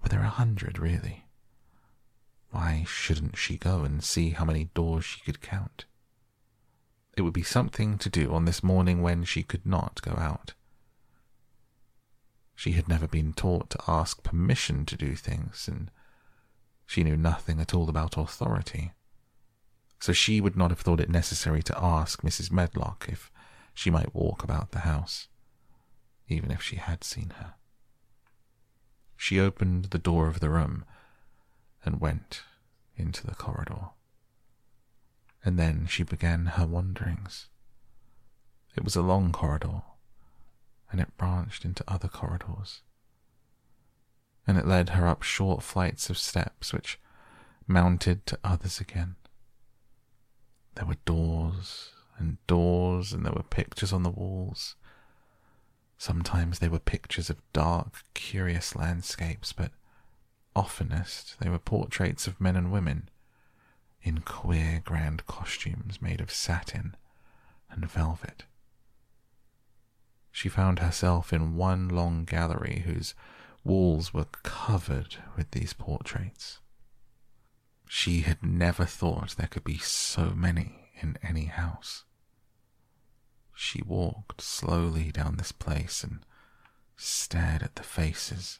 [0.02, 1.23] Were there a hundred, really?
[2.54, 5.86] Why shouldn't she go and see how many doors she could count?
[7.16, 10.54] It would be something to do on this morning when she could not go out.
[12.54, 15.90] She had never been taught to ask permission to do things, and
[16.86, 18.92] she knew nothing at all about authority
[20.04, 22.52] so she would not have thought it necessary to ask Mrs.
[22.52, 23.32] Medlock if
[23.72, 25.28] she might walk about the house,
[26.28, 27.54] even if she had seen her.
[29.16, 30.84] She opened the door of the room
[31.84, 32.42] and went
[32.96, 33.90] into the corridor.
[35.44, 37.48] And then she began her wanderings.
[38.76, 39.82] It was a long corridor,
[40.90, 42.80] and it branched into other corridors.
[44.46, 46.98] And it led her up short flights of steps which
[47.66, 49.16] mounted to others again.
[50.74, 54.76] There were doors and doors, and there were pictures on the walls.
[55.98, 59.72] Sometimes they were pictures of dark, curious landscapes, but
[60.56, 63.08] oftenest they were portraits of men and women
[64.02, 66.94] in queer, grand costumes made of satin
[67.70, 68.44] and velvet.
[70.30, 73.14] She found herself in one long gallery whose
[73.64, 76.58] walls were covered with these portraits.
[77.88, 82.04] She had never thought there could be so many in any house.
[83.54, 86.26] She walked slowly down this place and
[86.96, 88.58] stared at the faces,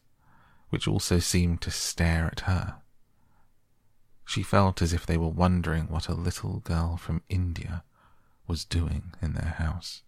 [0.75, 2.79] which also seemed to stare at her.
[4.25, 7.85] She felt as if they were wondering what a little girl from India
[8.49, 10.03] was doing in their house.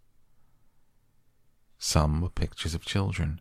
[1.79, 3.41] Some were pictures of children,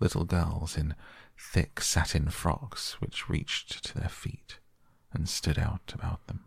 [0.00, 0.94] little girls in
[1.36, 4.58] thick satin frocks which reached to their feet
[5.12, 6.44] and stood out about them.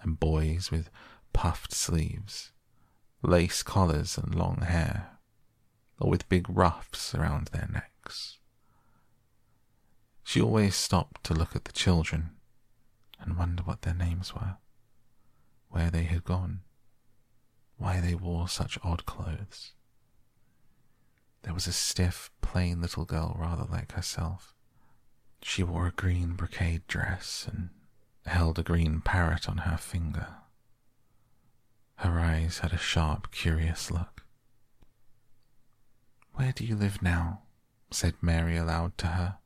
[0.00, 0.88] And boys with
[1.34, 2.52] puffed sleeves,
[3.20, 5.18] lace collars, and long hair,
[6.00, 7.91] or with big ruffs around their necks.
[10.24, 12.30] She always stopped to look at the children
[13.20, 14.56] and wonder what their names were,
[15.68, 16.62] where they had gone,
[17.76, 19.72] why they wore such odd clothes.
[21.42, 24.54] There was a stiff, plain little girl rather like herself,
[25.42, 27.70] she wore a green brocade dress and
[28.26, 30.28] held a green parrot on her finger.
[31.96, 34.24] Her eyes had a sharp, curious look.
[36.34, 37.42] Where do you live now?
[37.92, 39.38] Said Mary aloud to her.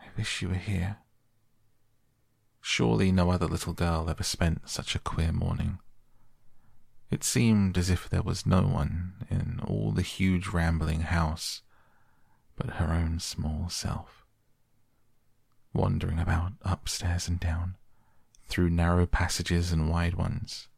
[0.00, 0.98] I wish you were here.
[2.60, 5.78] Surely no other little girl ever spent such a queer morning.
[7.10, 11.62] It seemed as if there was no one in all the huge rambling house
[12.56, 14.20] but her own small self
[15.72, 17.76] wandering about upstairs and down,
[18.46, 20.68] through narrow passages and wide ones,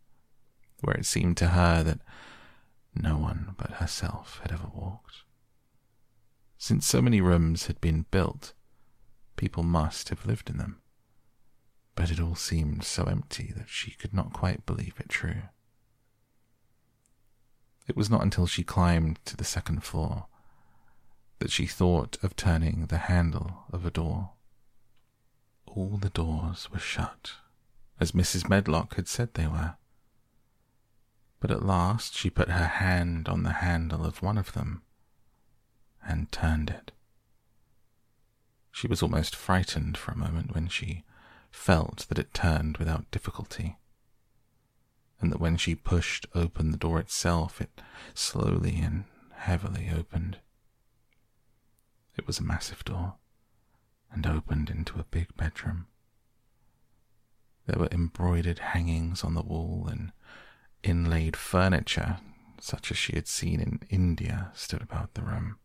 [0.81, 2.01] where it seemed to her that
[2.95, 5.23] no one but herself had ever walked.
[6.63, 8.53] Since so many rooms had been built,
[9.35, 10.81] people must have lived in them.
[11.97, 15.43] but it all seemed so empty that she could not quite believe it true.
[17.89, 20.29] It was not until she climbed to the second floor
[21.41, 24.31] that she thought of turning the handle of a door.
[25.67, 27.33] All the doors were shut,
[27.99, 28.49] as Mrs.
[28.49, 29.75] Medlock had said they were.
[31.41, 34.85] But at last she put her hand on the handle of one of them
[36.07, 36.93] and turned it.
[38.71, 41.05] She was almost frightened for a moment when she
[41.51, 43.77] felt that it turned without difficulty,
[45.21, 47.81] and that when she pushed open the door itself, it
[48.15, 50.39] slowly and heavily opened.
[52.17, 53.15] It was a massive door
[54.11, 55.87] and opened into a big bedroom.
[57.67, 60.13] There were embroidered hangings on the wall and
[60.83, 62.19] inlaid furniture,
[62.61, 65.59] such as she had seen in India, stood about the room.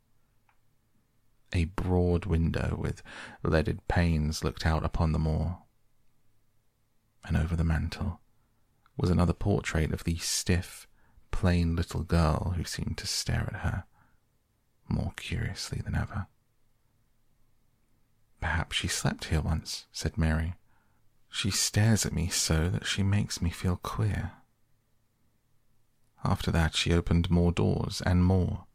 [1.54, 3.02] A broad window with
[3.44, 5.60] leaded panes looked out upon the moor,
[7.24, 8.20] and over the mantel
[8.98, 10.88] was another portrait of the stiff,
[11.32, 13.86] plain little girl who seemed to stare at her
[14.90, 16.28] more curiously than ever.
[18.40, 20.56] Perhaps she slept here once, said Mary.
[21.30, 24.32] She stares at me so that she makes me feel queer.
[26.24, 28.66] After that, she opened more doors and more.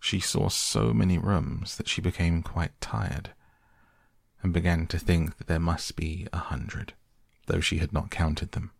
[0.00, 3.34] She saw so many rooms that she became quite tired
[4.42, 6.94] and began to think that there must be a hundred,
[7.46, 8.72] though she had not counted them.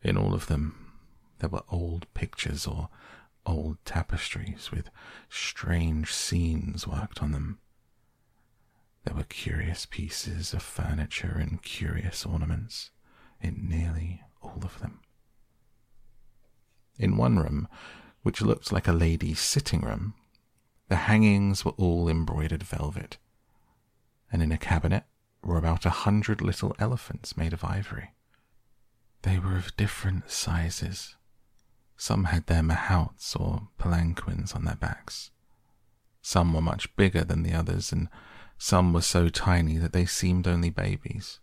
[0.00, 0.92] In all of them,
[1.40, 2.88] there were old pictures or
[3.44, 4.90] old tapestries with
[5.28, 7.58] strange scenes worked on them.
[9.04, 12.90] There were curious pieces of furniture and curious ornaments
[13.40, 15.00] in nearly all of them.
[16.96, 17.66] In one room,
[18.22, 20.14] which looked like a lady's sitting room,
[20.88, 23.18] the hangings were all embroidered velvet,
[24.30, 25.04] and in a cabinet
[25.42, 28.10] were about a hundred little elephants made of ivory.
[29.22, 31.16] They were of different sizes.
[31.96, 35.30] Some had their mahouts or palanquins on their backs.
[36.20, 38.08] Some were much bigger than the others, and
[38.58, 41.40] some were so tiny that they seemed only babies.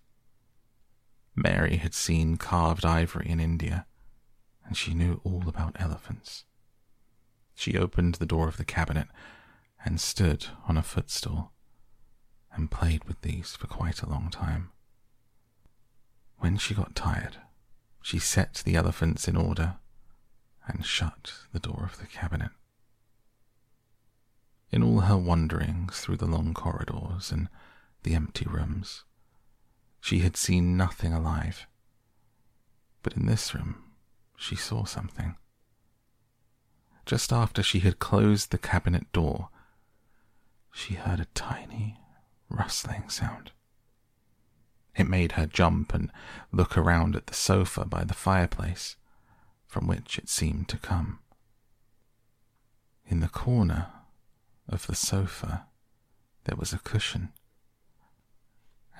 [1.35, 3.85] Mary had seen carved ivory in India,
[4.65, 6.45] and she knew all about elephants.
[7.59, 9.09] She opened the door of the cabinet
[9.83, 11.51] and stood on a footstool
[12.53, 14.71] and played with these for quite a long time.
[16.37, 17.35] When she got tired,
[18.01, 19.75] she set the elephants in order
[20.67, 22.51] and shut the door of the cabinet.
[24.71, 27.49] In all her wanderings through the long corridors and
[28.03, 29.03] the empty rooms,
[29.99, 31.67] she had seen nothing alive.
[33.03, 33.83] But in this room,
[34.37, 35.35] she saw something.
[37.09, 39.49] Just after she had closed the cabinet door,
[40.71, 41.99] she heard a tiny
[42.51, 43.49] rustling sound.
[44.95, 46.11] It made her jump and
[46.51, 48.95] look around at the sofa by the fireplace,
[49.65, 51.17] from which it seemed to come.
[53.07, 53.87] In the corner
[54.67, 55.65] of the sofa
[56.43, 57.33] there was a cushion,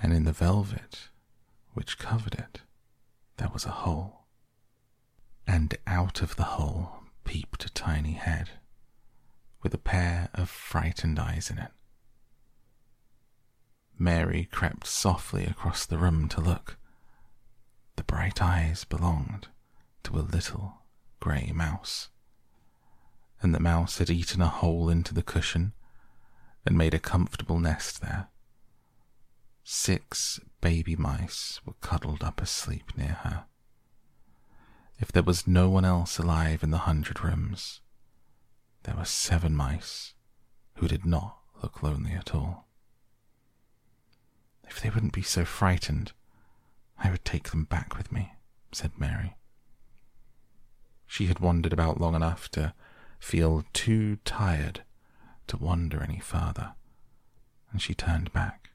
[0.01, 1.09] and in the velvet
[1.75, 2.61] which covered it
[3.37, 4.25] there was a hole,
[5.45, 6.98] and out of the hole
[7.29, 8.49] peeped a tiny head
[9.61, 11.69] with a pair of frightened eyes in it.
[13.99, 16.77] Mary crept softly across the room to look.
[17.97, 19.47] The bright eyes belonged
[20.05, 20.81] to a little
[21.19, 22.09] grey mouse
[23.43, 25.73] and the mouse had eaten a hole into the cushion
[26.65, 28.29] and made a comfortable nest there.
[29.63, 33.45] Six baby mice were cuddled up asleep near her.
[34.99, 37.79] If there was no one else alive in the hundred rooms,
[38.83, 40.13] there were seven mice
[40.75, 42.67] who did not look lonely at all.
[44.67, 46.11] If they wouldn't be so frightened,
[46.97, 48.33] I would take them back with me,
[48.73, 49.37] said Mary.
[51.07, 52.73] She had wandered about long enough to
[53.19, 54.83] feel too tired
[55.47, 56.73] to wander any further,
[57.71, 58.69] and she turned back.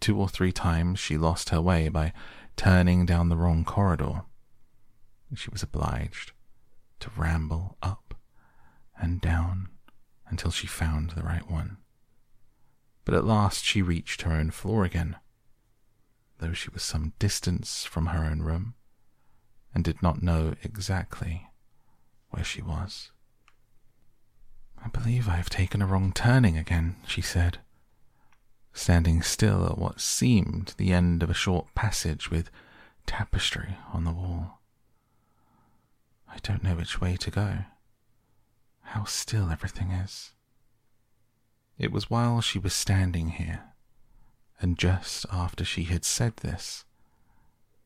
[0.00, 2.12] Two or three times she lost her way by
[2.56, 4.22] turning down the wrong corridor.
[5.34, 6.32] She was obliged
[7.00, 8.14] to ramble up
[8.98, 9.68] and down
[10.28, 11.78] until she found the right one.
[13.04, 15.16] But at last she reached her own floor again,
[16.38, 18.74] though she was some distance from her own room
[19.74, 21.48] and did not know exactly
[22.30, 23.10] where she was.
[24.82, 27.58] I believe I have taken a wrong turning again, she said,
[28.72, 32.50] standing still at what seemed the end of a short passage with
[33.06, 34.55] tapestry on the wall.
[36.28, 37.58] I don't know which way to go.
[38.82, 40.32] How still everything is.
[41.78, 43.74] It was while she was standing here
[44.60, 46.84] and just after she had said this,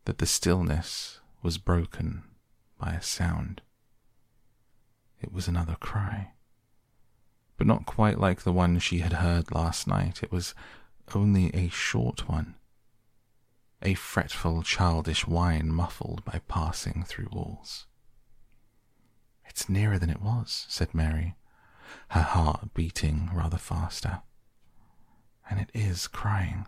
[0.04, 2.22] that the stillness was broken
[2.78, 3.60] by a sound.
[5.20, 6.32] It was another cry,
[7.56, 10.22] but not quite like the one she had heard last night.
[10.22, 10.54] It was
[11.14, 12.54] only a short one,
[13.82, 17.86] a fretful, childish whine muffled by passing through walls.
[19.50, 21.34] It's nearer than it was, said Mary,
[22.10, 24.22] her heart beating rather faster.
[25.50, 26.66] And it is crying.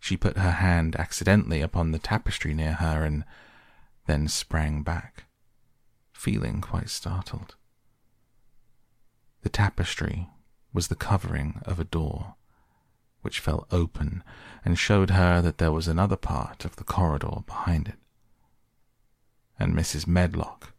[0.00, 3.24] She put her hand accidentally upon the tapestry near her and
[4.06, 5.24] then sprang back,
[6.14, 7.54] feeling quite startled.
[9.42, 10.26] The tapestry
[10.72, 12.36] was the covering of a door,
[13.20, 14.24] which fell open
[14.64, 17.98] and showed her that there was another part of the corridor behind it.
[19.58, 20.06] And Mrs.
[20.06, 20.72] Medlock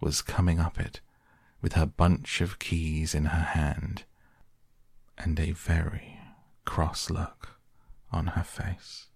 [0.00, 1.00] was coming up it
[1.60, 4.04] with her bunch of keys in her hand
[5.18, 6.18] and a very
[6.64, 7.58] cross look
[8.12, 9.06] on her face.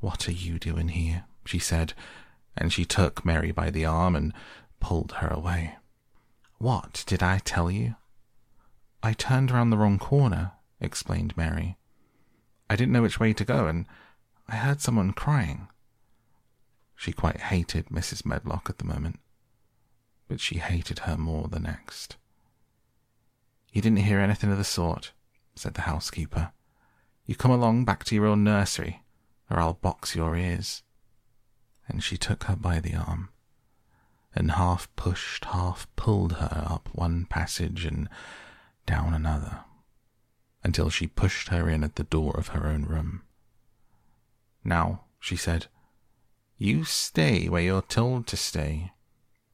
[0.00, 1.24] What are you doing here?
[1.44, 1.94] she said,
[2.56, 4.32] and she took Mary by the arm and
[4.78, 5.76] pulled her away.
[6.58, 7.96] What did I tell you?
[9.02, 11.76] I turned round the wrong corner, explained Mary.
[12.70, 13.86] I didn't know which way to go, and
[14.48, 15.68] I heard someone crying.
[16.94, 18.24] She quite hated Mrs.
[18.24, 19.18] Medlock at the moment
[20.28, 22.16] but she hated her more the next.
[23.72, 25.12] You didn't hear anything of the sort,
[25.54, 26.52] said the housekeeper.
[27.26, 29.02] You come along back to your own nursery,
[29.50, 30.82] or I'll box your ears.
[31.88, 33.30] And she took her by the arm,
[34.34, 38.08] and half pushed, half pulled her up one passage and
[38.86, 39.60] down another,
[40.64, 43.22] until she pushed her in at the door of her own room.
[44.64, 45.66] Now, she said,
[46.58, 48.92] you stay where you're told to stay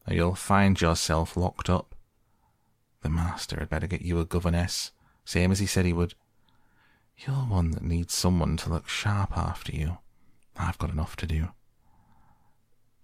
[0.08, 1.94] or you'll find yourself locked up.
[3.02, 4.92] The master had better get you a governess,
[5.24, 6.14] same as he said he would.
[7.18, 9.98] You're one that needs someone to look sharp after you.
[10.56, 11.48] I've got enough to do.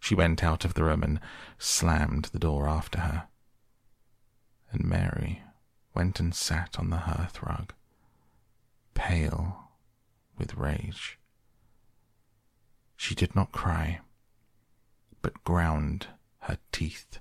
[0.01, 1.21] She went out of the room and
[1.59, 3.29] slammed the door after her.
[4.71, 5.43] And Mary
[5.95, 7.73] went and sat on the hearth rug,
[8.95, 9.71] pale
[10.37, 11.19] with rage.
[12.97, 14.01] She did not cry,
[15.23, 16.09] but ground
[16.45, 17.19] her teeth.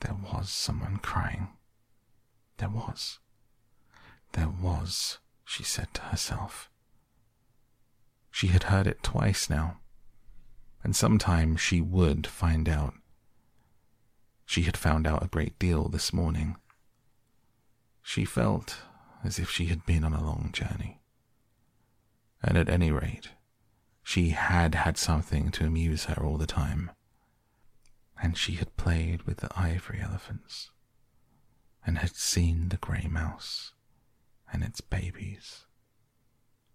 [0.00, 1.48] There was someone crying.
[2.58, 3.18] There was.
[4.32, 6.70] There was, she said to herself.
[8.30, 9.78] She had heard it twice now,
[10.84, 12.94] and sometime she would find out.
[14.46, 16.56] She had found out a great deal this morning.
[18.02, 18.78] She felt
[19.24, 21.00] as if she had been on a long journey.
[22.42, 23.30] And at any rate,
[24.08, 26.90] she had had something to amuse her all the time,
[28.22, 30.70] and she had played with the ivory elephants,
[31.84, 33.74] and had seen the grey mouse
[34.50, 35.66] and its babies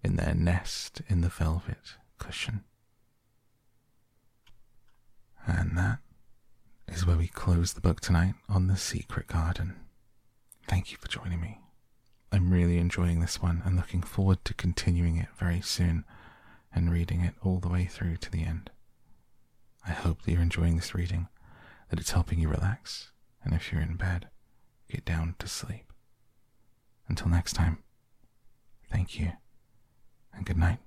[0.03, 2.63] in their nest in the velvet cushion.
[5.47, 5.97] And that
[6.88, 9.77] is where we close the book tonight on The Secret Garden.
[10.67, 11.61] Thank you for joining me.
[12.31, 16.05] I'm really enjoying this one and looking forward to continuing it very soon
[16.74, 18.69] and reading it all the way through to the end.
[19.86, 21.28] I hope that you're enjoying this reading,
[21.89, 23.11] that it's helping you relax,
[23.43, 24.30] and if you're in bed,
[24.89, 25.91] get down to sleep.
[27.07, 27.80] Until next time,
[28.89, 29.34] thank you,
[30.34, 30.80] and good night.